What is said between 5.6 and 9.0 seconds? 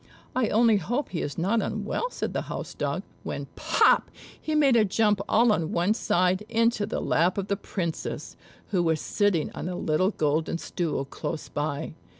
one side into the lap of the Princess, who was